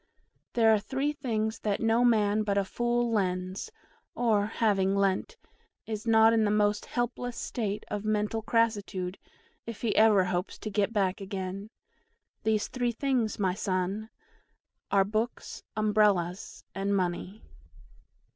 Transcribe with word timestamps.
"There 0.53 0.73
are 0.73 0.79
three 0.79 1.13
things 1.13 1.59
that 1.59 1.79
no 1.79 2.03
man 2.03 2.41
but 2.41 2.57
a 2.57 2.65
fool 2.65 3.11
lends, 3.11 3.71
or, 4.15 4.47
having 4.47 4.95
lent, 4.95 5.37
is 5.85 6.07
not 6.07 6.33
in 6.33 6.43
the 6.43 6.49
most 6.49 6.87
helpless 6.87 7.37
state 7.37 7.85
of 7.87 8.03
mental 8.03 8.41
crassitude 8.41 9.19
if 9.67 9.81
he 9.81 9.95
ever 9.95 10.23
hopes 10.23 10.57
to 10.57 10.71
get 10.71 10.91
back 10.91 11.21
again. 11.21 11.69
These 12.41 12.67
three 12.67 12.91
things, 12.93 13.37
my 13.37 13.53
son, 13.53 14.09
are 14.89 15.03
BOOKS, 15.05 15.61
UMBRELLAS, 15.77 16.63
and 16.73 16.95
MONEY! 16.95 17.43